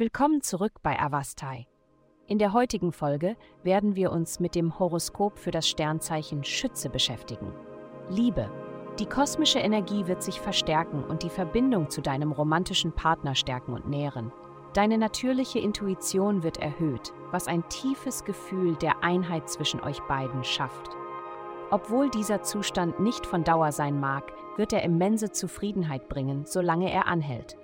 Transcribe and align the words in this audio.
Willkommen 0.00 0.40
zurück 0.40 0.72
bei 0.82 0.98
Avastai. 0.98 1.66
In 2.26 2.38
der 2.38 2.54
heutigen 2.54 2.90
Folge 2.90 3.36
werden 3.62 3.96
wir 3.96 4.12
uns 4.12 4.40
mit 4.40 4.54
dem 4.54 4.78
Horoskop 4.78 5.38
für 5.38 5.50
das 5.50 5.68
Sternzeichen 5.68 6.42
Schütze 6.42 6.88
beschäftigen. 6.88 7.52
Liebe. 8.08 8.50
Die 8.98 9.04
kosmische 9.04 9.58
Energie 9.58 10.06
wird 10.06 10.22
sich 10.22 10.40
verstärken 10.40 11.04
und 11.04 11.22
die 11.22 11.28
Verbindung 11.28 11.90
zu 11.90 12.00
deinem 12.00 12.32
romantischen 12.32 12.92
Partner 12.92 13.34
stärken 13.34 13.74
und 13.74 13.90
nähren. 13.90 14.32
Deine 14.72 14.96
natürliche 14.96 15.58
Intuition 15.58 16.42
wird 16.42 16.56
erhöht, 16.56 17.12
was 17.30 17.46
ein 17.46 17.68
tiefes 17.68 18.24
Gefühl 18.24 18.76
der 18.76 19.04
Einheit 19.04 19.50
zwischen 19.50 19.82
euch 19.82 20.00
beiden 20.08 20.44
schafft. 20.44 20.96
Obwohl 21.70 22.08
dieser 22.08 22.40
Zustand 22.40 23.00
nicht 23.00 23.26
von 23.26 23.44
Dauer 23.44 23.70
sein 23.70 24.00
mag, 24.00 24.32
wird 24.56 24.72
er 24.72 24.82
immense 24.82 25.30
Zufriedenheit 25.30 26.08
bringen, 26.08 26.46
solange 26.46 26.90
er 26.90 27.06
anhält. 27.06 27.58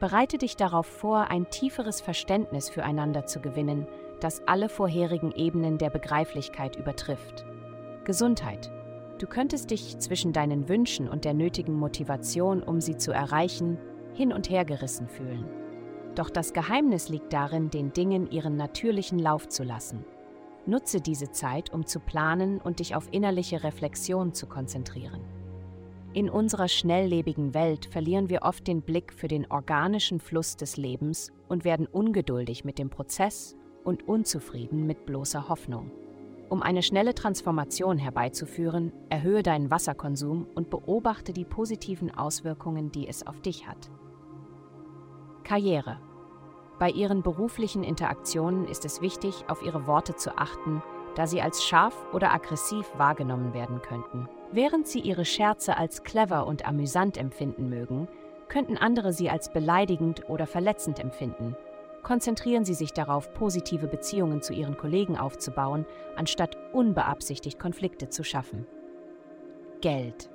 Bereite 0.00 0.38
dich 0.38 0.56
darauf 0.56 0.86
vor, 0.86 1.30
ein 1.30 1.48
tieferes 1.50 2.00
Verständnis 2.00 2.68
füreinander 2.68 3.26
zu 3.26 3.40
gewinnen, 3.40 3.86
das 4.20 4.46
alle 4.46 4.68
vorherigen 4.68 5.32
Ebenen 5.32 5.78
der 5.78 5.90
Begreiflichkeit 5.90 6.76
übertrifft. 6.76 7.44
Gesundheit. 8.04 8.70
Du 9.18 9.26
könntest 9.26 9.70
dich 9.70 9.98
zwischen 9.98 10.32
deinen 10.32 10.68
Wünschen 10.68 11.08
und 11.08 11.24
der 11.24 11.34
nötigen 11.34 11.74
Motivation, 11.74 12.62
um 12.62 12.80
sie 12.80 12.96
zu 12.96 13.12
erreichen, 13.12 13.78
hin 14.12 14.32
und 14.32 14.50
her 14.50 14.64
gerissen 14.64 15.08
fühlen. 15.08 15.48
Doch 16.14 16.30
das 16.30 16.52
Geheimnis 16.52 17.08
liegt 17.08 17.32
darin, 17.32 17.70
den 17.70 17.92
Dingen 17.92 18.30
ihren 18.30 18.56
natürlichen 18.56 19.18
Lauf 19.18 19.48
zu 19.48 19.64
lassen. 19.64 20.04
Nutze 20.66 21.00
diese 21.00 21.30
Zeit, 21.30 21.72
um 21.72 21.86
zu 21.86 22.00
planen 22.00 22.60
und 22.60 22.78
dich 22.78 22.94
auf 22.94 23.08
innerliche 23.10 23.62
Reflexion 23.64 24.32
zu 24.32 24.46
konzentrieren. 24.46 25.20
In 26.14 26.30
unserer 26.30 26.68
schnelllebigen 26.68 27.54
Welt 27.54 27.86
verlieren 27.86 28.28
wir 28.28 28.42
oft 28.42 28.68
den 28.68 28.82
Blick 28.82 29.12
für 29.12 29.26
den 29.26 29.50
organischen 29.50 30.20
Fluss 30.20 30.54
des 30.54 30.76
Lebens 30.76 31.32
und 31.48 31.64
werden 31.64 31.88
ungeduldig 31.88 32.64
mit 32.64 32.78
dem 32.78 32.88
Prozess 32.88 33.56
und 33.82 34.06
unzufrieden 34.06 34.86
mit 34.86 35.06
bloßer 35.06 35.48
Hoffnung. 35.48 35.90
Um 36.48 36.62
eine 36.62 36.84
schnelle 36.84 37.16
Transformation 37.16 37.98
herbeizuführen, 37.98 38.92
erhöhe 39.08 39.42
deinen 39.42 39.72
Wasserkonsum 39.72 40.46
und 40.54 40.70
beobachte 40.70 41.32
die 41.32 41.44
positiven 41.44 42.16
Auswirkungen, 42.16 42.92
die 42.92 43.08
es 43.08 43.26
auf 43.26 43.40
dich 43.40 43.66
hat. 43.66 43.90
Karriere. 45.42 45.98
Bei 46.78 46.90
ihren 46.90 47.22
beruflichen 47.22 47.82
Interaktionen 47.82 48.68
ist 48.68 48.84
es 48.84 49.00
wichtig, 49.00 49.46
auf 49.48 49.64
ihre 49.64 49.88
Worte 49.88 50.14
zu 50.14 50.38
achten, 50.38 50.80
da 51.16 51.26
sie 51.26 51.42
als 51.42 51.64
scharf 51.64 52.06
oder 52.12 52.32
aggressiv 52.32 52.86
wahrgenommen 52.98 53.52
werden 53.52 53.82
könnten. 53.82 54.28
Während 54.54 54.86
sie 54.86 55.00
ihre 55.00 55.24
Scherze 55.24 55.76
als 55.76 56.04
clever 56.04 56.46
und 56.46 56.64
amüsant 56.64 57.16
empfinden 57.16 57.68
mögen, 57.68 58.06
könnten 58.46 58.76
andere 58.76 59.12
sie 59.12 59.28
als 59.28 59.52
beleidigend 59.52 60.28
oder 60.30 60.46
verletzend 60.46 61.00
empfinden. 61.00 61.56
Konzentrieren 62.04 62.64
Sie 62.64 62.74
sich 62.74 62.92
darauf, 62.92 63.34
positive 63.34 63.88
Beziehungen 63.88 64.42
zu 64.42 64.52
Ihren 64.52 64.76
Kollegen 64.76 65.16
aufzubauen, 65.18 65.86
anstatt 66.14 66.56
unbeabsichtigt 66.72 67.58
Konflikte 67.58 68.10
zu 68.10 68.22
schaffen. 68.22 68.64
Geld. 69.80 70.30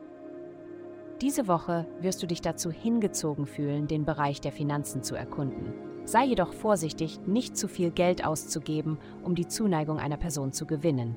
Diese 1.22 1.48
Woche 1.48 1.86
wirst 2.02 2.22
du 2.22 2.28
dich 2.28 2.42
dazu 2.42 2.72
hingezogen 2.72 3.46
fühlen, 3.46 3.88
den 3.88 4.04
Bereich 4.04 4.42
der 4.42 4.52
Finanzen 4.52 5.02
zu 5.02 5.16
erkunden. 5.16 5.74
Sei 6.04 6.26
jedoch 6.26 6.52
vorsichtig, 6.52 7.22
nicht 7.26 7.56
zu 7.56 7.70
viel 7.70 7.92
Geld 7.92 8.26
auszugeben, 8.26 8.98
um 9.24 9.34
die 9.34 9.48
Zuneigung 9.48 9.98
einer 9.98 10.18
Person 10.18 10.52
zu 10.52 10.66
gewinnen. 10.66 11.16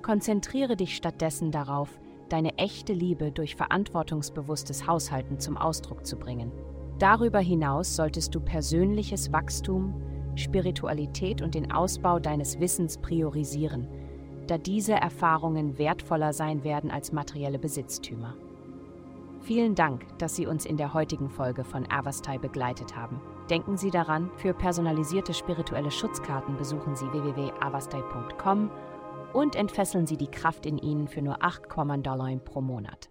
Konzentriere 0.00 0.76
dich 0.76 0.96
stattdessen 0.96 1.50
darauf, 1.50 1.90
deine 2.28 2.56
echte 2.58 2.92
Liebe 2.92 3.32
durch 3.32 3.56
verantwortungsbewusstes 3.56 4.86
Haushalten 4.86 5.38
zum 5.38 5.56
Ausdruck 5.56 6.06
zu 6.06 6.16
bringen. 6.16 6.52
Darüber 6.98 7.40
hinaus 7.40 7.94
solltest 7.94 8.34
du 8.34 8.40
persönliches 8.40 9.32
Wachstum, 9.32 10.02
Spiritualität 10.34 11.42
und 11.42 11.54
den 11.54 11.72
Ausbau 11.72 12.18
deines 12.18 12.60
Wissens 12.60 12.98
priorisieren, 12.98 13.88
da 14.46 14.58
diese 14.58 14.94
Erfahrungen 14.94 15.78
wertvoller 15.78 16.32
sein 16.32 16.64
werden 16.64 16.90
als 16.90 17.12
materielle 17.12 17.58
Besitztümer. 17.58 18.34
Vielen 19.40 19.74
Dank, 19.74 20.06
dass 20.18 20.34
Sie 20.34 20.46
uns 20.46 20.66
in 20.66 20.76
der 20.76 20.92
heutigen 20.94 21.30
Folge 21.30 21.64
von 21.64 21.88
Avastai 21.90 22.38
begleitet 22.38 22.96
haben. 22.96 23.20
Denken 23.48 23.76
Sie 23.76 23.90
daran, 23.90 24.30
für 24.36 24.54
personalisierte 24.54 25.34
spirituelle 25.34 25.90
Schutzkarten 25.90 26.56
besuchen 26.56 26.96
Sie 26.96 27.06
www.avastai.com 27.12 28.70
und 29.36 29.54
entfesseln 29.54 30.06
Sie 30.06 30.16
die 30.16 30.30
Kraft 30.30 30.64
in 30.64 30.78
Ihnen 30.78 31.08
für 31.08 31.20
nur 31.20 31.44
8 31.44 31.68
Dollar 32.02 32.34
pro 32.36 32.62
Monat. 32.62 33.10